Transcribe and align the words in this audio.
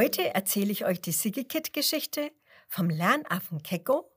Heute 0.00 0.32
erzähle 0.32 0.72
ich 0.72 0.86
euch 0.86 1.02
die 1.02 1.12
Sigikit-Geschichte 1.12 2.32
vom 2.68 2.88
Lernaffen 2.88 3.62
Keko 3.62 4.10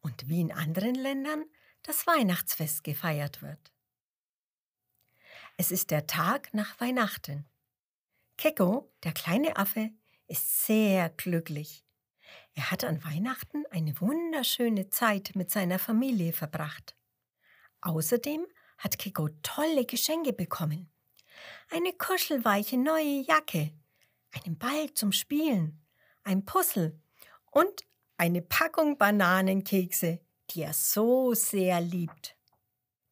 und 0.00 0.28
wie 0.28 0.40
in 0.40 0.52
anderen 0.52 0.94
Ländern 0.94 1.44
das 1.82 2.06
Weihnachtsfest 2.06 2.84
gefeiert 2.84 3.42
wird. 3.42 3.72
Es 5.56 5.72
ist 5.72 5.90
der 5.90 6.06
Tag 6.06 6.54
nach 6.54 6.78
Weihnachten. 6.78 7.46
Keko, 8.36 8.92
der 9.02 9.10
kleine 9.10 9.56
Affe, 9.56 9.90
ist 10.28 10.66
sehr 10.66 11.08
glücklich. 11.08 11.84
Er 12.54 12.70
hat 12.70 12.84
an 12.84 13.02
Weihnachten 13.02 13.64
eine 13.72 14.00
wunderschöne 14.00 14.88
Zeit 14.90 15.32
mit 15.34 15.50
seiner 15.50 15.80
Familie 15.80 16.32
verbracht. 16.32 16.94
Außerdem 17.80 18.46
hat 18.78 19.00
Keko 19.00 19.30
tolle 19.42 19.84
Geschenke 19.84 20.32
bekommen. 20.32 20.92
Eine 21.70 21.92
kuschelweiche 21.92 22.76
neue 22.76 23.24
Jacke, 23.26 23.72
einen 24.34 24.58
Ball 24.58 24.92
zum 24.94 25.12
Spielen, 25.12 25.82
ein 26.22 26.44
Puzzle 26.44 27.00
und 27.50 27.82
eine 28.16 28.42
Packung 28.42 28.98
Bananenkekse, 28.98 30.20
die 30.50 30.62
er 30.62 30.72
so 30.72 31.34
sehr 31.34 31.80
liebt. 31.80 32.36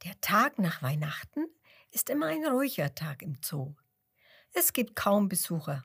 Der 0.04 0.20
Tag 0.20 0.58
nach 0.58 0.82
Weihnachten 0.82 1.46
ist 1.90 2.10
immer 2.10 2.26
ein 2.26 2.44
ruhiger 2.44 2.94
Tag 2.94 3.22
im 3.22 3.36
Zoo. 3.42 3.74
Es 4.52 4.72
gibt 4.72 4.96
kaum 4.96 5.28
Besucher. 5.28 5.84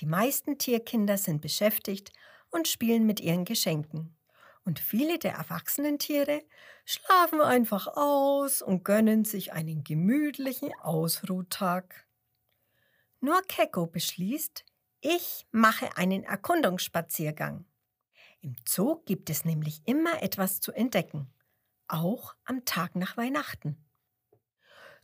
Die 0.00 0.06
meisten 0.06 0.58
Tierkinder 0.58 1.18
sind 1.18 1.40
beschäftigt 1.40 2.12
und 2.50 2.68
spielen 2.68 3.06
mit 3.06 3.20
ihren 3.20 3.44
Geschenken. 3.44 4.16
Und 4.64 4.80
viele 4.80 5.18
der 5.18 5.34
erwachsenen 5.34 5.98
Tiere 5.98 6.42
schlafen 6.84 7.40
einfach 7.40 7.86
aus 7.86 8.62
und 8.62 8.84
gönnen 8.84 9.24
sich 9.24 9.52
einen 9.52 9.84
gemütlichen 9.84 10.72
Ausruhtag. 10.80 12.05
Nur 13.20 13.42
Keko 13.42 13.86
beschließt, 13.86 14.64
ich 15.00 15.46
mache 15.50 15.96
einen 15.96 16.24
Erkundungsspaziergang. 16.24 17.64
Im 18.40 18.56
Zoo 18.66 19.02
gibt 19.04 19.30
es 19.30 19.44
nämlich 19.44 19.82
immer 19.86 20.22
etwas 20.22 20.60
zu 20.60 20.72
entdecken, 20.72 21.32
auch 21.88 22.34
am 22.44 22.64
Tag 22.64 22.94
nach 22.94 23.16
Weihnachten. 23.16 23.76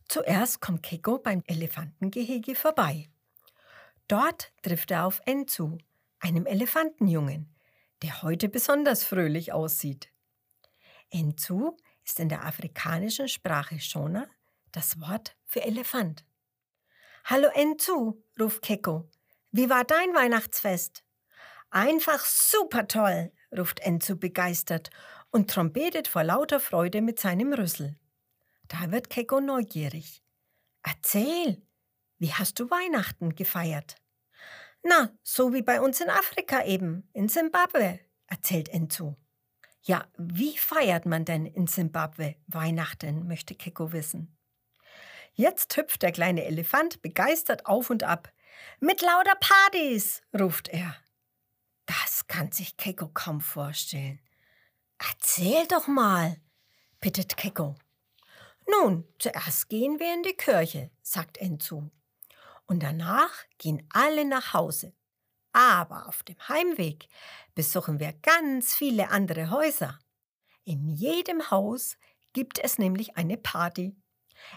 Zuerst 0.07 0.61
kommt 0.61 0.83
Keko 0.83 1.17
beim 1.17 1.43
Elefantengehege 1.47 2.55
vorbei. 2.55 3.09
Dort 4.07 4.51
trifft 4.61 4.91
er 4.91 5.05
auf 5.05 5.21
Enzu, 5.25 5.77
einem 6.19 6.45
Elefantenjungen, 6.45 7.53
der 8.01 8.21
heute 8.21 8.49
besonders 8.49 9.03
fröhlich 9.03 9.53
aussieht. 9.53 10.09
Enzu 11.09 11.77
ist 12.03 12.19
in 12.19 12.29
der 12.29 12.45
afrikanischen 12.45 13.27
Sprache 13.27 13.79
Shona 13.79 14.27
das 14.71 14.99
Wort 14.99 15.35
für 15.45 15.63
Elefant. 15.63 16.25
Hallo 17.25 17.47
Enzu, 17.53 18.21
ruft 18.37 18.61
Keko. 18.63 19.09
Wie 19.53 19.69
war 19.69 19.85
dein 19.85 20.13
Weihnachtsfest? 20.13 21.05
Einfach 21.69 22.19
super 22.19 22.85
toll, 22.89 23.31
ruft 23.57 23.79
Enzu 23.79 24.19
begeistert 24.19 24.89
und 25.31 25.49
trompetet 25.49 26.09
vor 26.09 26.25
lauter 26.25 26.59
Freude 26.59 27.01
mit 27.01 27.21
seinem 27.21 27.53
Rüssel. 27.53 27.97
Da 28.67 28.91
wird 28.91 29.09
Keko 29.09 29.39
neugierig. 29.39 30.21
Erzähl, 30.83 31.65
wie 32.17 32.33
hast 32.33 32.59
du 32.59 32.69
Weihnachten 32.69 33.35
gefeiert? 33.35 33.95
Na, 34.83 35.17
so 35.23 35.53
wie 35.53 35.61
bei 35.61 35.79
uns 35.79 36.01
in 36.01 36.09
Afrika 36.09 36.65
eben, 36.65 37.09
in 37.13 37.29
Simbabwe, 37.29 38.01
erzählt 38.27 38.67
Enzu. 38.67 39.15
Ja, 39.83 40.05
wie 40.17 40.57
feiert 40.57 41.05
man 41.05 41.23
denn 41.23 41.45
in 41.45 41.67
Simbabwe 41.67 42.35
Weihnachten, 42.47 43.27
möchte 43.27 43.55
Keko 43.55 43.93
wissen. 43.93 44.37
Jetzt 45.33 45.75
hüpft 45.77 46.01
der 46.01 46.11
kleine 46.11 46.45
Elefant 46.45 47.01
begeistert 47.01 47.65
auf 47.65 47.89
und 47.89 48.03
ab. 48.03 48.31
Mit 48.79 49.01
lauter 49.01 49.35
Partys, 49.35 50.21
ruft 50.39 50.69
er. 50.69 50.95
Das 51.85 52.27
kann 52.27 52.51
sich 52.51 52.77
Keko 52.77 53.09
kaum 53.13 53.41
vorstellen. 53.41 54.21
Erzähl 54.99 55.67
doch 55.67 55.87
mal, 55.87 56.37
bittet 56.99 57.35
Keko. 57.35 57.75
Nun, 58.69 59.05
zuerst 59.19 59.69
gehen 59.69 59.99
wir 59.99 60.13
in 60.13 60.23
die 60.23 60.37
Kirche, 60.37 60.91
sagt 61.01 61.37
Enzu 61.37 61.91
und 62.65 62.81
danach 62.81 63.31
gehen 63.57 63.87
alle 63.91 64.25
nach 64.25 64.53
Hause. 64.53 64.93
Aber 65.51 66.07
auf 66.07 66.23
dem 66.23 66.37
Heimweg 66.47 67.07
besuchen 67.53 67.99
wir 67.99 68.13
ganz 68.13 68.73
viele 68.73 69.09
andere 69.09 69.51
Häuser. 69.51 69.99
In 70.63 70.89
jedem 70.89 71.51
Haus 71.51 71.97
gibt 72.33 72.57
es 72.57 72.79
nämlich 72.79 73.15
eine 73.17 73.37
Party. 73.37 73.95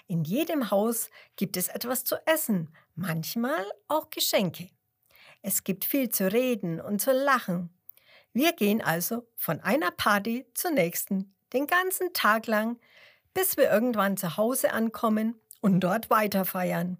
In 0.06 0.24
jedem 0.24 0.70
Haus 0.70 1.10
gibt 1.36 1.56
es 1.56 1.69
etwas 1.69 2.04
zu 2.04 2.16
essen, 2.26 2.74
manchmal 2.94 3.64
auch 3.88 4.10
Geschenke. 4.10 4.70
Es 5.42 5.64
gibt 5.64 5.84
viel 5.84 6.08
zu 6.08 6.32
reden 6.32 6.80
und 6.80 7.00
zu 7.00 7.12
lachen. 7.12 7.70
Wir 8.32 8.52
gehen 8.52 8.82
also 8.82 9.28
von 9.36 9.60
einer 9.60 9.91
Party 9.91 10.47
zur 10.54 10.72
nächsten, 10.72 11.34
den 11.52 11.66
ganzen 11.66 12.12
Tag 12.12 12.47
lang, 12.47 12.78
bis 13.32 13.56
wir 13.56 13.70
irgendwann 13.70 14.16
zu 14.16 14.36
Hause 14.36 14.72
ankommen 14.72 15.41
und 15.60 15.80
dort 15.80 16.10
weiterfeiern. 16.10 16.98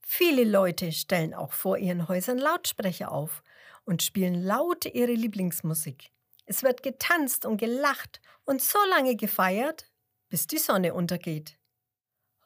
Viele 0.00 0.44
Leute 0.44 0.92
stellen 0.92 1.34
auch 1.34 1.52
vor 1.52 1.78
ihren 1.78 2.08
Häusern 2.08 2.38
Lautsprecher 2.38 3.12
auf 3.12 3.42
und 3.84 4.02
spielen 4.02 4.42
laut 4.42 4.84
ihre 4.86 5.12
Lieblingsmusik. 5.12 6.10
Es 6.46 6.62
wird 6.62 6.82
getanzt 6.82 7.46
und 7.46 7.56
gelacht 7.56 8.20
und 8.44 8.60
so 8.60 8.78
lange 8.90 9.16
gefeiert, 9.16 9.90
bis 10.28 10.46
die 10.46 10.58
Sonne 10.58 10.94
untergeht. 10.94 11.58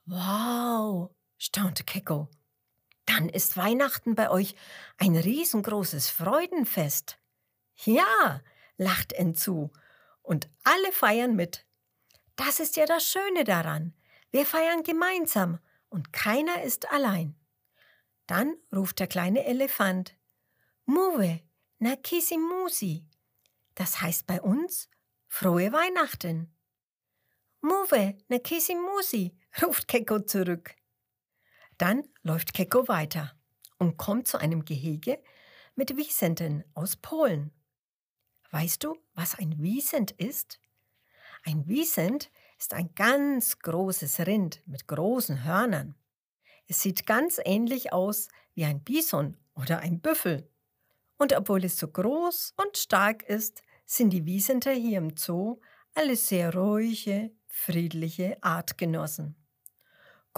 Wow, 0.07 1.11
staunte 1.37 1.83
Keko. 1.83 2.29
Dann 3.07 3.29
ist 3.29 3.57
Weihnachten 3.57 4.15
bei 4.15 4.31
euch 4.31 4.55
ein 4.99 5.17
riesengroßes 5.17 6.11
Freudenfest. 6.11 7.19
Ja, 7.85 8.41
lacht 8.77 9.13
Enzu, 9.13 9.73
und 10.23 10.49
alle 10.63 10.93
feiern 10.93 11.35
mit. 11.35 11.67
Das 12.37 12.61
ist 12.61 12.77
ja 12.77 12.87
das 12.87 13.05
Schöne 13.05 13.45
daran. 13.45 13.95
Wir 14.31 14.47
feiern 14.47 14.85
gemeinsam 14.85 15.59
und 15.89 16.13
keiner 16.13 16.63
ist 16.63 16.91
allein. 16.91 17.35
Dann 18.27 18.57
ruft 18.73 19.01
der 19.01 19.07
kleine 19.07 19.45
Elefant 19.45 20.17
Muwe, 20.85 21.41
Nakisimusi. 21.79 23.05
Das 23.75 24.01
heißt 24.01 24.27
bei 24.27 24.41
uns 24.41 24.89
Frohe 25.27 25.73
Weihnachten. 25.73 26.55
Muwe, 27.61 28.17
Nakisimusi, 28.29 29.37
ruft 29.63 29.89
Keko 29.89 30.21
zurück. 30.21 30.75
Dann 31.79 32.05
läuft 32.23 32.55
Keko 32.55 32.89
weiter 32.89 33.35
und 33.79 33.97
kommt 33.97 34.29
zu 34.29 34.39
einem 34.39 34.65
Gehege 34.65 35.23
mit 35.75 35.97
Wiesenten 35.97 36.65
aus 36.75 36.97
Polen. 36.97 37.53
Weißt 38.51 38.85
du, 38.85 38.97
was 39.15 39.39
ein 39.39 39.63
Wiesent 39.63 40.13
ist? 40.13 40.61
Ein 41.45 41.67
Wiesent 41.69 42.31
ist 42.59 42.75
ein 42.75 42.95
ganz 42.95 43.59
großes 43.59 44.21
Rind 44.21 44.63
mit 44.67 44.87
großen 44.89 45.45
Hörnern. 45.45 45.95
Es 46.67 46.81
sieht 46.81 47.07
ganz 47.07 47.41
ähnlich 47.45 47.93
aus 47.93 48.29
wie 48.55 48.65
ein 48.65 48.83
Bison 48.83 49.37
oder 49.55 49.81
ein 49.81 50.01
Büffel. 50.01 50.51
Und 51.19 51.35
obwohl 51.35 51.65
es 51.65 51.77
so 51.79 51.89
groß 51.89 52.55
und 52.57 52.77
stark 52.77 53.23
ist, 53.25 53.63
sind 53.85 54.11
die 54.11 54.25
Wiesenter 54.25 54.73
hier 54.73 54.99
im 54.99 55.17
Zoo 55.17 55.61
alle 55.95 56.17
sehr 56.17 56.55
ruhige, 56.55 57.31
friedliche 57.47 58.37
Artgenossen. 58.43 59.46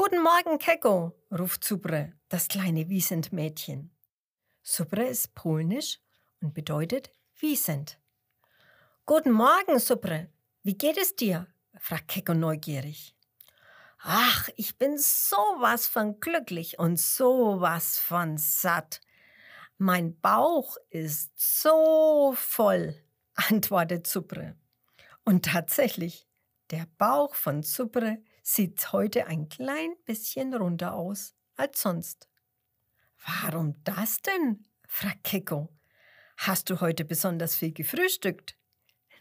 Guten 0.01 0.23
Morgen, 0.23 0.59
Keko, 0.61 1.13
ruft 1.37 1.65
Subre, 1.65 2.13
das 2.29 2.47
kleine 2.47 2.89
Wiesentmädchen. 2.89 3.91
Subre 4.63 5.09
ist 5.09 5.35
polnisch 5.35 5.99
und 6.41 6.55
bedeutet 6.55 7.11
Wiesent. 7.41 7.99
Guten 9.07 9.33
Morgen, 9.33 9.81
Subre. 9.81 10.29
Wie 10.63 10.79
geht 10.79 10.99
es 10.99 11.17
dir? 11.17 11.49
fragt 11.81 12.07
Keko 12.07 12.33
neugierig. 12.33 13.17
Ach, 13.99 14.49
ich 14.55 14.79
bin 14.79 14.99
sowas 14.99 15.89
von 15.89 16.21
glücklich 16.21 16.79
und 16.79 17.01
sowas 17.01 17.99
von 17.99 18.39
satt. 18.39 19.01
Mein 19.79 20.21
Bauch 20.21 20.77
ist 20.91 21.33
so 21.35 22.35
voll, 22.37 22.95
antwortet 23.35 24.07
Supre. 24.07 24.55
Und 25.25 25.47
tatsächlich, 25.47 26.29
der 26.71 26.87
Bauch 26.99 27.35
von 27.35 27.65
Supre 27.65 28.19
sieht 28.49 28.93
heute 28.93 29.27
ein 29.27 29.51
klein 29.51 29.91
bisschen 30.07 30.55
runder 30.55 30.95
aus 30.95 31.35
als 31.57 31.83
sonst. 31.83 32.29
Warum 33.43 33.83
das 33.85 34.23
denn? 34.23 34.65
fragt 34.87 35.25
Keko. 35.25 35.69
Hast 36.39 36.71
du 36.71 36.81
heute 36.81 37.05
besonders 37.05 37.57
viel 37.57 37.73
gefrühstückt? 37.73 38.57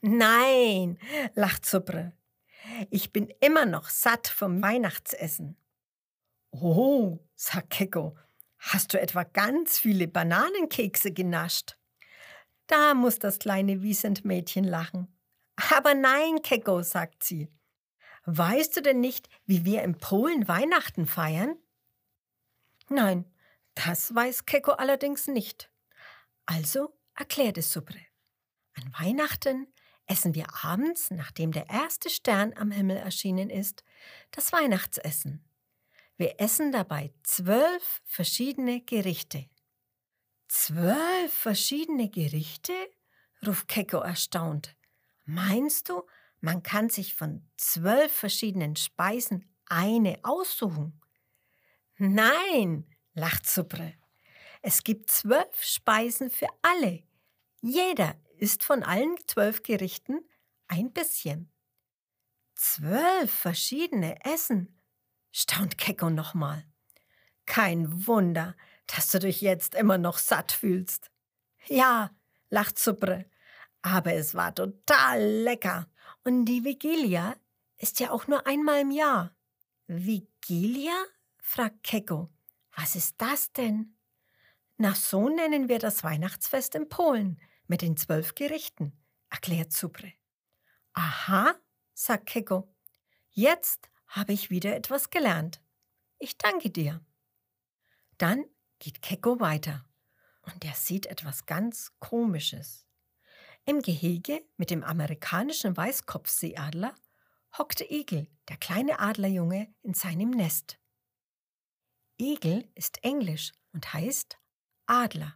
Nein, 0.02 0.98
lacht 1.34 1.66
Supre. 1.66 2.14
Ich 2.90 3.12
bin 3.12 3.28
immer 3.42 3.66
noch 3.66 3.90
satt 3.90 4.28
vom 4.28 4.62
Weihnachtsessen. 4.62 5.58
Oh, 6.52 7.20
sagt 7.36 7.72
Keko, 7.72 8.18
hast 8.60 8.94
du 8.94 9.02
etwa 9.02 9.24
ganz 9.24 9.78
viele 9.78 10.08
Bananenkekse 10.08 11.12
genascht? 11.12 11.78
Da 12.68 12.94
muss 12.94 13.20
das 13.20 13.40
kleine 13.40 13.82
Wiesentmädchen 13.82 14.64
lachen. 14.64 15.14
Aber 15.74 15.96
nein, 15.96 16.42
Keko, 16.44 16.82
sagt 16.82 17.26
sie. 17.26 17.50
Weißt 18.30 18.76
du 18.76 18.82
denn 18.82 19.00
nicht, 19.00 19.30
wie 19.46 19.64
wir 19.64 19.84
in 19.84 19.98
Polen 20.00 20.50
Weihnachten 20.50 21.06
feiern? 21.06 21.56
Nein, 22.90 23.24
das 23.74 24.14
weiß 24.14 24.46
Keko 24.46 24.74
allerdings 24.74 25.28
nicht. 25.28 25.72
Also 26.46 26.94
erklärte 27.16 27.62
Subre. 27.62 28.02
An 28.74 28.94
Weihnachten 29.00 29.68
essen 30.08 30.36
wir 30.36 30.48
abends, 30.62 31.10
nachdem 31.10 31.54
der 31.54 31.70
erste 31.70 32.10
Stern 32.10 32.54
am 32.58 32.70
Himmel 32.70 32.98
erschienen 32.98 33.50
ist, 33.50 33.86
das 34.32 34.52
Weihnachtsessen. 34.52 35.46
Wir 36.18 36.42
essen 36.42 36.74
dabei 36.74 37.14
zwölf 37.24 38.02
verschiedene 38.04 38.82
Gerichte. 38.82 39.50
Zwölf 40.50 41.32
verschiedene 41.32 42.10
Gerichte? 42.10 42.74
ruft 43.46 43.70
Keko 43.70 44.00
erstaunt. 44.00 44.76
Meinst 45.24 45.88
du, 45.88 46.04
man 46.40 46.64
kann 46.64 46.90
sich 46.90 47.16
von 47.16 47.48
zwölf 47.58 48.12
verschiedenen 48.12 48.76
Speisen 48.76 49.46
eine 49.66 50.20
aussuchen? 50.24 51.02
Nein, 51.98 52.86
lacht 53.14 53.48
Supre. 53.48 53.94
Es 54.62 54.84
gibt 54.84 55.10
zwölf 55.10 55.64
Speisen 55.64 56.30
für 56.30 56.48
alle. 56.62 57.04
Jeder 57.62 58.16
isst 58.38 58.64
von 58.64 58.84
allen 58.84 59.16
zwölf 59.26 59.64
Gerichten 59.64 60.20
ein 60.68 60.92
bisschen. 60.92 61.52
Zwölf 62.56 63.32
verschiedene 63.32 64.24
Essen, 64.26 64.82
staunt 65.32 65.78
Keko 65.78 66.10
nochmal. 66.10 66.66
Kein 67.46 68.08
Wunder, 68.08 68.56
dass 68.88 69.12
du 69.12 69.20
dich 69.20 69.42
jetzt 69.42 69.76
immer 69.76 69.98
noch 69.98 70.18
satt 70.18 70.52
fühlst. 70.52 71.12
Ja, 71.68 72.12
lacht 72.50 72.80
Supre, 72.80 73.26
aber 73.82 74.14
es 74.14 74.36
war 74.36 74.54
total 74.54 75.24
lecker. 75.24 75.88
Und 76.28 76.44
die 76.44 76.66
Vigilia 76.66 77.38
ist 77.78 78.02
ja 78.02 78.12
auch 78.12 78.28
nur 78.28 78.46
einmal 78.46 78.82
im 78.82 78.92
Jahr. 78.92 79.34
Vigilia? 79.88 80.92
fragt 81.38 81.84
Keko. 81.84 82.30
Was 82.76 82.96
ist 82.98 83.16
das 83.22 83.54
denn? 83.54 83.96
Na, 84.76 84.94
so 84.94 85.30
nennen 85.30 85.70
wir 85.70 85.80
das 85.80 86.04
Weihnachtsfest 86.04 86.76
in 86.76 86.90
Polen 86.90 87.40
mit 87.68 87.82
den 87.82 87.96
zwölf 87.96 88.36
Gerichten, 88.36 88.92
erklärt 89.30 89.72
Supre. 89.72 90.12
Aha, 90.92 91.56
sagt 91.94 92.26
Keko. 92.26 92.76
Jetzt 93.30 93.90
habe 94.08 94.34
ich 94.34 94.50
wieder 94.50 94.76
etwas 94.76 95.10
gelernt. 95.10 95.62
Ich 96.20 96.38
danke 96.38 96.70
dir. 96.70 97.00
Dann 98.18 98.44
geht 98.80 99.02
Keko 99.02 99.40
weiter 99.40 99.86
und 100.42 100.66
er 100.66 100.74
sieht 100.74 101.06
etwas 101.06 101.46
ganz 101.46 101.94
Komisches. 102.00 102.87
Im 103.70 103.82
Gehege 103.82 104.46
mit 104.56 104.70
dem 104.70 104.82
amerikanischen 104.82 105.76
Weißkopfseeadler 105.76 106.96
hockte 107.58 107.84
Igel, 107.84 108.30
der 108.48 108.56
kleine 108.56 109.00
Adlerjunge, 109.00 109.76
in 109.84 109.94
seinem 109.94 110.30
Nest. 110.30 110.80
Igel 112.18 112.72
ist 112.76 113.04
Englisch 113.04 113.52
und 113.74 113.94
heißt 113.94 114.38
Adler. 114.86 115.36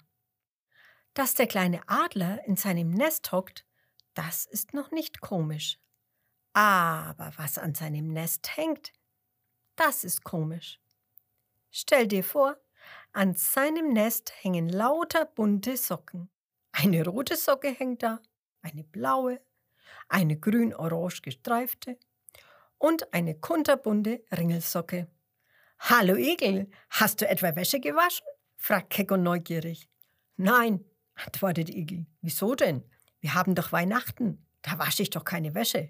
Dass 1.14 1.34
der 1.34 1.46
kleine 1.46 1.82
Adler 1.90 2.42
in 2.46 2.56
seinem 2.56 2.92
Nest 2.92 3.34
hockt, 3.34 3.66
das 4.14 4.46
ist 4.46 4.74
noch 4.74 4.92
nicht 4.92 5.20
komisch. 5.20 5.78
Aber 6.54 7.34
was 7.36 7.58
an 7.58 7.76
seinem 7.76 8.14
Nest 8.14 8.56
hängt, 8.56 8.94
das 9.76 10.06
ist 10.06 10.24
komisch. 10.24 10.80
Stell 11.70 12.08
dir 12.08 12.24
vor, 12.24 12.56
an 13.12 13.36
seinem 13.36 13.90
Nest 13.92 14.32
hängen 14.42 14.70
lauter 14.70 15.26
bunte 15.26 15.76
Socken. 15.76 16.31
Eine 16.72 17.06
rote 17.06 17.36
Socke 17.36 17.70
hängt 17.70 18.04
da, 18.04 18.20
eine 18.62 18.84
blaue, 18.84 19.42
eine 20.08 20.38
grün-orange 20.38 21.22
gestreifte 21.22 21.98
und 22.78 23.14
eine 23.14 23.36
kunterbunte 23.36 24.24
Ringelsocke. 24.32 25.08
Hallo 25.80 26.16
Igel, 26.16 26.70
hast 26.90 27.22
du 27.22 27.28
etwa 27.28 27.56
Wäsche 27.56 27.80
gewaschen? 27.80 28.26
fragt 28.58 28.92
Keko 28.92 29.18
neugierig. 29.18 29.90
Nein, 30.38 30.86
antwortet 31.16 31.70
Igel. 31.70 32.06
Wieso 32.22 32.56
denn? 32.56 32.84
Wir 33.20 33.34
haben 33.34 33.56
doch 33.56 33.72
Weihnachten. 33.72 34.46
Da 34.62 34.78
wasche 34.78 35.04
ich 35.04 35.10
doch 35.10 35.24
keine 35.24 35.54
Wäsche. 35.56 35.90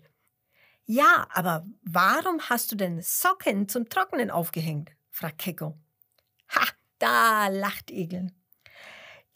Ja, 0.85 1.27
aber 1.31 1.65
warum 1.83 2.41
hast 2.49 2.71
du 2.71 2.75
denn 2.75 3.01
Socken 3.01 3.67
zum 3.69 3.87
Trocknen 3.87 4.31
aufgehängt? 4.31 4.91
fragt 5.09 5.39
Keko. 5.39 5.77
Ha, 6.49 6.67
da 6.99 7.47
lacht 7.47 7.91
Igel. 7.91 8.31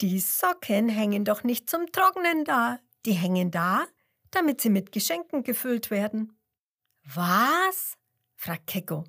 Die 0.02 0.20
Socken 0.20 0.88
hängen 0.88 1.24
doch 1.24 1.42
nicht 1.42 1.70
zum 1.70 1.90
Trocknen 1.90 2.44
da. 2.44 2.78
Die 3.06 3.14
hängen 3.14 3.50
da, 3.50 3.86
damit 4.30 4.60
sie 4.60 4.68
mit 4.68 4.92
Geschenken 4.92 5.42
gefüllt 5.42 5.90
werden. 5.90 6.38
Was? 7.02 7.96
fragt 8.34 8.66
Keko. 8.66 9.04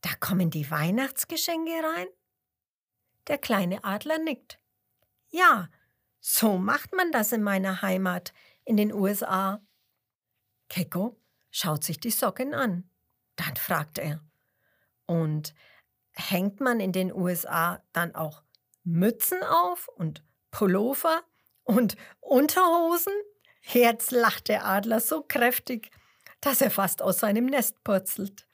Da 0.00 0.10
kommen 0.20 0.50
die 0.50 0.70
Weihnachtsgeschenke 0.70 1.72
rein? 1.72 2.06
Der 3.26 3.38
kleine 3.38 3.82
Adler 3.84 4.18
nickt. 4.18 4.58
Ja, 5.30 5.68
so 6.20 6.56
macht 6.56 6.92
man 6.92 7.10
das 7.10 7.32
in 7.32 7.42
meiner 7.42 7.82
Heimat 7.82 8.32
in 8.64 8.76
den 8.76 8.92
USA. 8.92 9.60
Keko 10.68 11.20
schaut 11.50 11.82
sich 11.82 11.98
die 11.98 12.10
Socken 12.10 12.54
an. 12.54 12.88
Dann 13.36 13.56
fragt 13.56 13.98
er. 13.98 14.20
Und 15.06 15.54
hängt 16.12 16.60
man 16.60 16.78
in 16.78 16.92
den 16.92 17.12
USA 17.12 17.82
dann 17.92 18.14
auch 18.14 18.42
Mützen 18.84 19.42
auf 19.42 19.88
und 19.88 20.24
Pullover 20.50 21.22
und 21.64 21.96
Unterhosen? 22.20 23.12
Jetzt 23.62 24.10
lacht 24.10 24.48
der 24.48 24.66
Adler 24.66 25.00
so 25.00 25.22
kräftig, 25.22 25.90
dass 26.40 26.60
er 26.60 26.70
fast 26.70 27.02
aus 27.02 27.20
seinem 27.20 27.46
Nest 27.46 27.82
purzelt. 27.84 28.46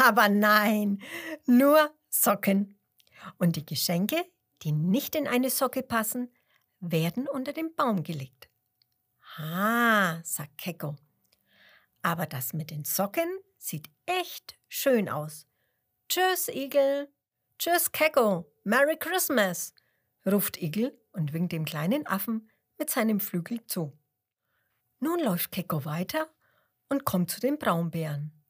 Aber 0.00 0.28
nein, 0.28 1.00
nur 1.46 1.92
Socken. 2.08 2.78
Und 3.38 3.56
die 3.56 3.64
Geschenke, 3.64 4.24
die 4.62 4.72
nicht 4.72 5.14
in 5.14 5.28
eine 5.28 5.50
Socke 5.50 5.82
passen, 5.82 6.32
werden 6.80 7.28
unter 7.28 7.52
den 7.52 7.74
Baum 7.74 8.02
gelegt. 8.02 8.48
Ah, 9.36 10.20
sagt 10.24 10.58
Keko. 10.58 10.96
Aber 12.02 12.26
das 12.26 12.52
mit 12.52 12.70
den 12.70 12.84
Socken 12.84 13.28
sieht 13.58 13.88
echt 14.06 14.56
schön 14.68 15.08
aus. 15.08 15.46
Tschüss, 16.08 16.48
Igel. 16.48 17.08
Tschüss, 17.58 17.92
Keko. 17.92 18.51
Merry 18.64 18.96
Christmas, 18.96 19.74
ruft 20.24 20.56
Igel 20.62 20.96
und 21.10 21.32
winkt 21.32 21.50
dem 21.50 21.64
kleinen 21.64 22.06
Affen 22.06 22.48
mit 22.78 22.90
seinem 22.90 23.18
Flügel 23.18 23.66
zu. 23.66 23.98
Nun 25.00 25.18
läuft 25.18 25.50
Keko 25.50 25.84
weiter 25.84 26.32
und 26.88 27.04
kommt 27.04 27.28
zu 27.28 27.40
den 27.40 27.58
Braunbären. 27.58 28.44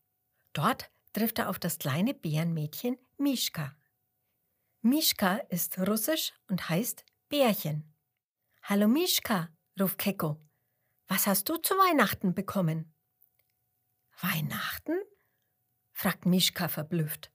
Dort 0.53 0.91
trifft 1.15 1.39
er 1.39 1.49
auf 1.49 1.59
das 1.59 1.79
kleine 1.79 2.13
Bärenmädchen 2.13 2.99
Mischka. 3.17 3.75
Mischka 4.83 5.37
ist 5.49 5.79
russisch 5.79 6.35
und 6.47 6.69
heißt 6.69 7.07
Bärchen. 7.31 7.95
Hallo 8.65 8.89
Mischka, 8.89 9.49
ruft 9.81 9.97
Keko. 9.97 10.39
Was 11.09 11.27
hast 11.27 11.49
du 11.49 11.57
zu 11.57 11.73
Weihnachten 11.73 12.35
bekommen? 12.35 12.95
Weihnachten? 14.21 15.01
fragt 15.95 16.27
Mischka 16.27 16.69
verblüfft. 16.69 17.32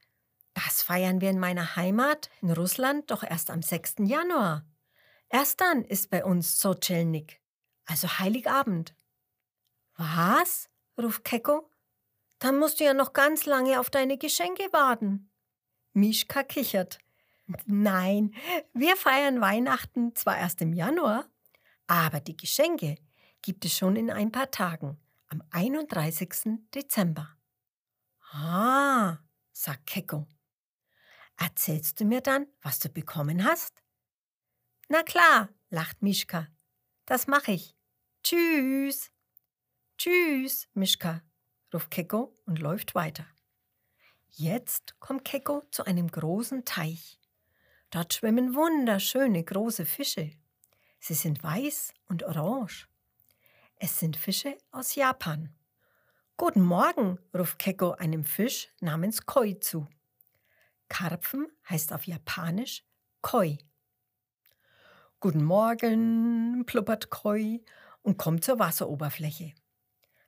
Das 0.65 0.81
feiern 0.81 1.21
wir 1.21 1.29
in 1.29 1.37
meiner 1.37 1.75
Heimat 1.75 2.31
in 2.41 2.49
Russland 2.49 3.11
doch 3.11 3.21
erst 3.21 3.51
am 3.51 3.61
6. 3.61 3.97
Januar. 3.99 4.65
Erst 5.29 5.61
dann 5.61 5.85
ist 5.85 6.09
bei 6.09 6.25
uns 6.25 6.59
Sochelnik, 6.59 7.39
also 7.85 8.07
Heiligabend. 8.17 8.95
Was? 9.97 10.67
ruft 10.99 11.23
Keko. 11.23 11.69
Dann 12.39 12.57
musst 12.57 12.79
du 12.79 12.85
ja 12.85 12.95
noch 12.95 13.13
ganz 13.13 13.45
lange 13.45 13.79
auf 13.79 13.91
deine 13.91 14.17
Geschenke 14.17 14.63
warten. 14.71 15.29
Mischka 15.93 16.41
kichert. 16.41 16.97
Nein, 17.67 18.33
wir 18.73 18.97
feiern 18.97 19.39
Weihnachten 19.39 20.15
zwar 20.15 20.39
erst 20.39 20.63
im 20.63 20.73
Januar, 20.73 21.29
aber 21.85 22.19
die 22.19 22.35
Geschenke 22.35 22.95
gibt 23.43 23.63
es 23.63 23.77
schon 23.77 23.95
in 23.95 24.09
ein 24.09 24.31
paar 24.31 24.49
Tagen, 24.49 24.99
am 25.27 25.43
31. 25.51 26.59
Dezember. 26.73 27.37
Ah, 28.31 29.19
sagt 29.51 29.85
Keko. 29.85 30.25
Erzählst 31.37 31.99
du 31.99 32.05
mir 32.05 32.21
dann, 32.21 32.47
was 32.61 32.79
du 32.79 32.89
bekommen 32.89 33.45
hast? 33.45 33.83
Na 34.89 35.03
klar, 35.03 35.49
lacht 35.69 36.01
Mischka. 36.01 36.47
Das 37.05 37.27
mache 37.27 37.53
ich. 37.53 37.75
Tschüss. 38.23 39.11
Tschüss, 39.97 40.67
Mischka, 40.73 41.23
ruft 41.73 41.89
Keko 41.91 42.35
und 42.45 42.59
läuft 42.59 42.93
weiter. 42.93 43.25
Jetzt 44.29 44.99
kommt 44.99 45.25
Keko 45.25 45.63
zu 45.71 45.85
einem 45.85 46.07
großen 46.07 46.65
Teich. 46.65 47.19
Dort 47.89 48.13
schwimmen 48.13 48.53
wunderschöne 48.53 49.43
große 49.43 49.85
Fische. 49.85 50.31
Sie 50.99 51.13
sind 51.13 51.41
weiß 51.41 51.93
und 52.07 52.23
orange. 52.23 52.87
Es 53.77 53.99
sind 53.99 54.17
Fische 54.17 54.57
aus 54.71 54.95
Japan. 54.95 55.55
Guten 56.35 56.61
Morgen, 56.61 57.17
ruft 57.33 57.57
Keko 57.57 57.91
einem 57.91 58.23
Fisch 58.23 58.69
namens 58.81 59.25
Koi 59.25 59.53
zu. 59.53 59.87
Karpfen 60.89 61.47
heißt 61.69 61.93
auf 61.93 62.05
Japanisch 62.05 62.83
Koi. 63.21 63.57
Guten 65.19 65.43
Morgen, 65.43 66.63
pluppert 66.65 67.09
Koi 67.09 67.59
und 68.01 68.17
kommt 68.17 68.43
zur 68.43 68.59
Wasseroberfläche. 68.59 69.53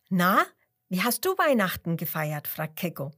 Na, 0.09 0.45
wie 0.89 1.03
hast 1.03 1.25
du 1.25 1.37
Weihnachten 1.37 1.97
gefeiert? 1.97 2.47
fragt 2.47 2.77
Keko. 2.77 3.11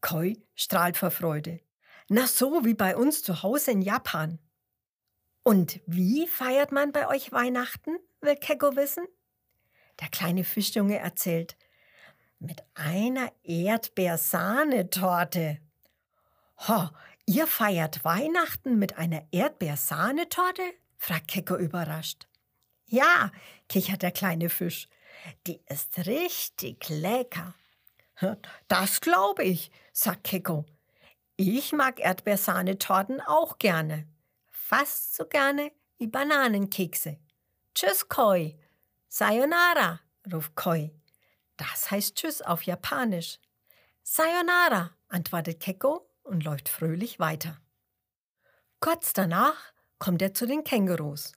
Koi 0.00 0.36
strahlt 0.54 0.96
vor 0.96 1.10
Freude. 1.10 1.60
Na 2.08 2.26
so 2.26 2.64
wie 2.64 2.74
bei 2.74 2.96
uns 2.96 3.22
zu 3.22 3.42
Hause 3.42 3.72
in 3.72 3.82
Japan. 3.82 4.38
Und 5.42 5.80
wie 5.86 6.26
feiert 6.26 6.72
man 6.72 6.92
bei 6.92 7.06
euch 7.08 7.32
Weihnachten, 7.32 7.96
will 8.20 8.36
Keko 8.36 8.76
wissen? 8.76 9.06
Der 10.00 10.08
kleine 10.08 10.44
Fischjunge 10.44 10.98
erzählt, 10.98 11.56
mit 12.38 12.62
einer 12.74 13.32
Erdbeersahnetorte. 13.42 15.58
Ho, 16.68 16.90
ihr 17.24 17.46
feiert 17.46 18.04
Weihnachten 18.04 18.78
mit 18.78 18.98
einer 18.98 19.26
Erdbeersahnetorte? 19.32 20.62
fragt 20.98 21.28
Keko 21.28 21.56
überrascht. 21.56 22.28
Ja, 22.84 23.32
kichert 23.70 24.02
der 24.02 24.10
kleine 24.10 24.50
Fisch. 24.50 24.86
Die 25.46 25.62
ist 25.66 26.06
richtig 26.06 26.86
lecker. 26.90 27.54
Das 28.68 29.00
glaube 29.00 29.42
ich, 29.42 29.70
sagt 29.94 30.24
Keko. 30.24 30.66
Ich 31.36 31.72
mag 31.72 31.98
Erdbeersahnetorten 31.98 33.22
auch 33.22 33.56
gerne. 33.56 34.06
Fast 34.50 35.16
so 35.16 35.24
gerne 35.24 35.72
wie 35.96 36.08
Bananenkekse. 36.08 37.16
Tschüss, 37.74 38.06
Koi. 38.06 38.54
Sayonara, 39.08 40.00
ruft 40.30 40.54
Koi. 40.56 40.90
Das 41.56 41.90
heißt 41.90 42.16
Tschüss 42.16 42.42
auf 42.42 42.64
Japanisch. 42.64 43.38
Sayonara, 44.02 44.90
antwortet 45.08 45.60
Keko 45.60 46.09
und 46.30 46.44
läuft 46.44 46.68
fröhlich 46.68 47.18
weiter. 47.18 47.60
Kurz 48.78 49.12
danach 49.12 49.72
kommt 49.98 50.22
er 50.22 50.32
zu 50.32 50.46
den 50.46 50.64
Kängurus. 50.64 51.32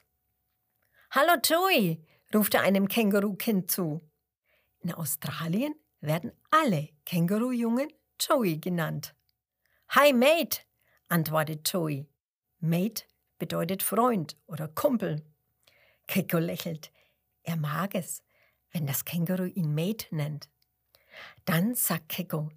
Hallo 1.12 1.34
Joey, 1.44 2.06
ruft 2.34 2.54
er 2.54 2.62
einem 2.62 2.88
Kängurukind 2.88 3.70
zu. 3.70 4.08
In 4.80 4.94
Australien 4.94 5.76
werden 6.00 6.32
alle 6.52 6.90
Kängurujungen 7.06 7.92
Joey 8.20 8.58
genannt. 8.58 9.16
Hi 9.90 10.14
Mate, 10.14 10.62
antwortet 11.10 11.70
Joey. 11.72 12.08
Mate 12.60 13.04
bedeutet 13.40 13.84
Freund 13.84 14.38
oder 14.46 14.68
Kumpel. 14.68 15.26
Keko 16.08 16.38
lächelt. 16.38 16.92
Er 17.44 17.58
mag 17.58 17.96
es, 17.96 18.24
wenn 18.72 18.86
das 18.86 19.06
Känguru 19.06 19.46
ihn 19.46 19.74
Mate 19.74 20.16
nennt. 20.16 20.50
Dann 21.46 21.76
sagt 21.76 22.10
Keko, 22.10 22.50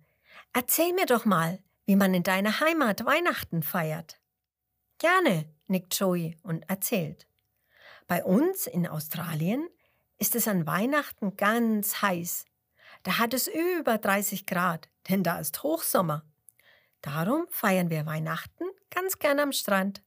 erzähl 0.52 0.92
mir 0.92 1.06
doch 1.06 1.24
mal, 1.24 1.62
wie 1.86 1.96
man 1.96 2.12
in 2.14 2.22
deiner 2.22 2.60
Heimat 2.60 3.06
Weihnachten 3.06 3.62
feiert. 3.62 4.20
Gerne, 4.98 5.48
nickt 5.68 5.98
Joey 5.98 6.36
und 6.42 6.68
erzählt. 6.68 7.26
Bei 8.06 8.24
uns 8.24 8.66
in 8.66 8.86
Australien 8.86 9.68
ist 10.18 10.34
es 10.34 10.48
an 10.48 10.66
Weihnachten 10.66 11.36
ganz 11.36 12.02
heiß. 12.02 12.44
Da 13.02 13.18
hat 13.18 13.34
es 13.34 13.48
über 13.48 13.98
30 13.98 14.46
Grad, 14.46 14.88
denn 15.08 15.22
da 15.22 15.38
ist 15.38 15.62
Hochsommer. 15.62 16.24
Darum 17.02 17.46
feiern 17.50 17.90
wir 17.90 18.06
Weihnachten 18.06 18.64
ganz 18.90 19.18
gern 19.18 19.38
am 19.38 19.52
Strand. 19.52 20.02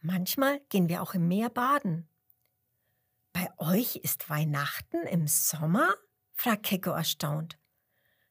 Manchmal 0.00 0.60
gehen 0.68 0.88
wir 0.88 1.02
auch 1.02 1.14
im 1.14 1.28
Meer 1.28 1.50
baden. 1.50 2.08
Bei 3.32 3.50
euch 3.58 3.96
ist 3.96 4.30
Weihnachten 4.30 5.02
im 5.06 5.28
Sommer? 5.28 5.94
fragt 6.32 6.64
Keko 6.64 6.90
erstaunt. 6.90 7.58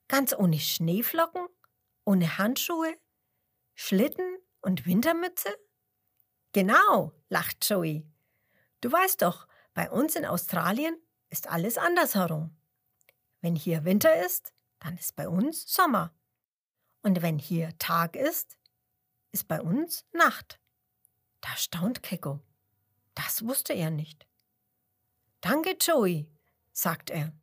Ganz 0.08 0.34
ohne 0.34 0.60
Schneeflocken? 0.60 1.48
Ohne 2.05 2.38
Handschuhe? 2.38 2.95
Schlitten 3.74 4.38
und 4.62 4.85
Wintermütze? 4.85 5.50
Genau, 6.53 7.12
lacht 7.29 7.67
Joey. 7.67 8.07
Du 8.79 8.91
weißt 8.91 9.24
doch, 9.24 9.47
bei 9.74 9.89
uns 9.89 10.15
in 10.15 10.25
Australien 10.25 10.95
ist 11.29 11.47
alles 11.50 11.77
andersherum. 11.77 12.55
Wenn 13.41 13.55
hier 13.55 13.83
Winter 13.83 14.24
ist, 14.24 14.53
dann 14.79 14.97
ist 14.97 15.15
bei 15.15 15.27
uns 15.27 15.65
Sommer. 15.71 16.13
Und 17.01 17.21
wenn 17.24 17.39
hier 17.39 17.75
Tag 17.79 18.15
ist, 18.15 18.57
ist 19.31 19.47
bei 19.47 19.59
uns 19.59 20.05
Nacht. 20.13 20.59
Da 21.41 21.50
staunt 21.57 22.03
Keko. 22.03 22.39
Das 23.15 23.45
wusste 23.45 23.74
er 23.74 23.89
nicht. 23.89 24.27
Danke, 25.41 25.75
Joey, 25.81 26.29
sagt 26.71 27.09
er. 27.09 27.33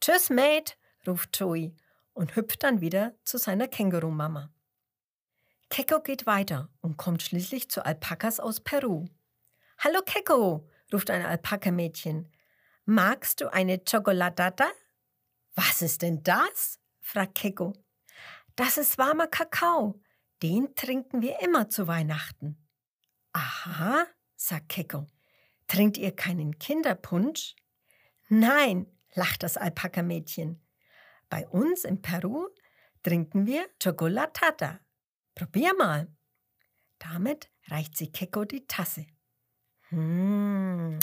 Tschüss, 0.00 0.28
Mate, 0.28 0.74
ruft 1.06 1.38
Joey 1.38 1.76
und 2.14 2.36
hüpft 2.36 2.62
dann 2.62 2.80
wieder 2.80 3.14
zu 3.24 3.38
seiner 3.38 3.68
Kängurumama. 3.68 4.52
Keko 5.70 6.00
geht 6.00 6.26
weiter 6.26 6.68
und 6.80 6.96
kommt 6.96 7.22
schließlich 7.22 7.70
zu 7.70 7.84
Alpakas 7.84 8.40
aus 8.40 8.60
Peru. 8.60 9.06
Hallo 9.78 10.00
Keko, 10.04 10.68
ruft 10.92 11.10
ein 11.10 11.24
Alpaka-Mädchen. 11.24 12.30
Magst 12.84 13.40
du 13.40 13.52
eine 13.52 13.78
Chocolatata? 13.78 14.66
Was 15.54 15.82
ist 15.82 16.02
denn 16.02 16.22
das? 16.22 16.78
fragt 17.00 17.36
Keko. 17.36 17.72
Das 18.54 18.76
ist 18.76 18.98
warmer 18.98 19.26
Kakao. 19.26 20.00
Den 20.42 20.74
trinken 20.74 21.22
wir 21.22 21.40
immer 21.40 21.68
zu 21.68 21.86
Weihnachten. 21.86 22.58
Aha, 23.32 24.06
sagt 24.36 24.68
Keko. 24.68 25.06
Trinkt 25.68 25.96
ihr 25.96 26.14
keinen 26.14 26.58
Kinderpunsch? 26.58 27.56
Nein, 28.28 28.86
lacht 29.14 29.42
das 29.42 29.56
Alpaka-Mädchen. 29.56 30.61
Bei 31.32 31.48
uns 31.48 31.84
in 31.84 32.02
Peru 32.02 32.50
trinken 33.02 33.46
wir 33.46 33.66
Chocolatata. 33.82 34.80
Probier 35.34 35.72
mal. 35.78 36.14
Damit 36.98 37.50
reicht 37.68 37.96
sie 37.96 38.12
Keko 38.12 38.44
die 38.44 38.66
Tasse. 38.66 39.06
Hm, 39.88 40.98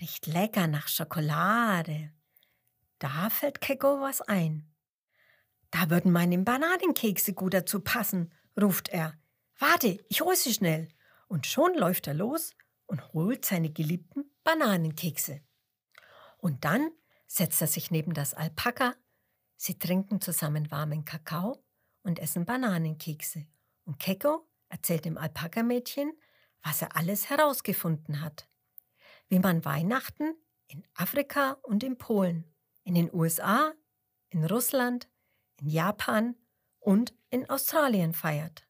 riecht 0.00 0.26
lecker 0.26 0.68
nach 0.68 0.88
Schokolade. 0.88 2.14
Da 2.98 3.28
fällt 3.28 3.60
Keko 3.60 4.00
was 4.00 4.22
ein. 4.22 4.74
Da 5.70 5.90
würden 5.90 6.12
meine 6.12 6.38
Bananenkekse 6.38 7.34
gut 7.34 7.52
dazu 7.52 7.80
passen, 7.80 8.32
ruft 8.58 8.88
er. 8.88 9.20
Warte, 9.58 10.02
ich 10.08 10.22
hol 10.22 10.34
sie 10.34 10.54
schnell. 10.54 10.88
Und 11.26 11.46
schon 11.46 11.74
läuft 11.74 12.06
er 12.06 12.14
los 12.14 12.54
und 12.86 13.12
holt 13.12 13.44
seine 13.44 13.70
geliebten 13.70 14.34
Bananenkekse. 14.44 15.42
Und 16.38 16.64
dann 16.64 16.90
setzt 17.26 17.60
er 17.60 17.66
sich 17.66 17.90
neben 17.90 18.14
das 18.14 18.32
Alpaka. 18.32 18.94
Sie 19.60 19.76
trinken 19.76 20.20
zusammen 20.20 20.70
warmen 20.70 21.04
Kakao 21.04 21.58
und 22.02 22.20
essen 22.20 22.46
Bananenkekse. 22.46 23.44
Und 23.84 23.98
Keko 23.98 24.46
erzählt 24.68 25.04
dem 25.04 25.18
Alpaka-Mädchen, 25.18 26.12
was 26.62 26.80
er 26.80 26.94
alles 26.96 27.28
herausgefunden 27.28 28.20
hat. 28.20 28.48
Wie 29.28 29.40
man 29.40 29.64
Weihnachten 29.64 30.36
in 30.68 30.86
Afrika 30.94 31.58
und 31.62 31.82
in 31.82 31.98
Polen, 31.98 32.44
in 32.84 32.94
den 32.94 33.12
USA, 33.12 33.74
in 34.30 34.44
Russland, 34.44 35.08
in 35.60 35.68
Japan 35.68 36.36
und 36.78 37.12
in 37.30 37.50
Australien 37.50 38.14
feiert. 38.14 38.64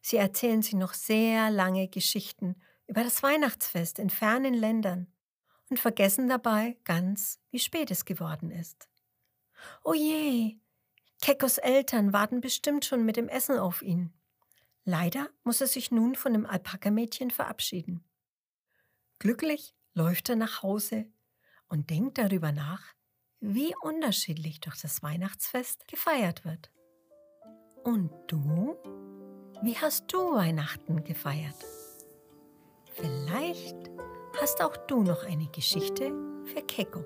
Sie 0.00 0.16
erzählen 0.16 0.60
sie 0.60 0.76
noch 0.76 0.92
sehr 0.92 1.52
lange 1.52 1.86
Geschichten 1.86 2.60
über 2.88 3.04
das 3.04 3.22
Weihnachtsfest 3.22 4.00
in 4.00 4.10
fernen 4.10 4.54
Ländern 4.54 5.06
und 5.70 5.78
vergessen 5.78 6.28
dabei 6.28 6.78
ganz, 6.82 7.38
wie 7.50 7.60
spät 7.60 7.92
es 7.92 8.04
geworden 8.04 8.50
ist. 8.50 8.88
Oh 9.84 9.94
je, 9.94 10.56
Kekos 11.20 11.58
Eltern 11.58 12.12
warten 12.12 12.40
bestimmt 12.40 12.84
schon 12.84 13.04
mit 13.04 13.16
dem 13.16 13.28
Essen 13.28 13.58
auf 13.58 13.82
ihn. 13.82 14.12
Leider 14.84 15.30
muss 15.42 15.60
er 15.60 15.66
sich 15.66 15.90
nun 15.90 16.14
von 16.14 16.34
dem 16.34 16.44
Alpaka-Mädchen 16.44 17.30
verabschieden. 17.30 18.04
Glücklich 19.18 19.74
läuft 19.94 20.28
er 20.28 20.36
nach 20.36 20.62
Hause 20.62 21.06
und 21.68 21.88
denkt 21.88 22.18
darüber 22.18 22.52
nach, 22.52 22.82
wie 23.40 23.74
unterschiedlich 23.80 24.60
durch 24.60 24.80
das 24.80 25.02
Weihnachtsfest 25.02 25.88
gefeiert 25.88 26.44
wird. 26.44 26.70
Und 27.84 28.10
du? 28.26 28.76
Wie 29.62 29.76
hast 29.78 30.12
du 30.12 30.34
Weihnachten 30.34 31.04
gefeiert? 31.04 31.56
Vielleicht 32.94 33.76
hast 34.40 34.62
auch 34.62 34.76
du 34.76 35.02
noch 35.02 35.24
eine 35.24 35.48
Geschichte 35.48 36.12
für 36.44 36.62
Keko. 36.62 37.04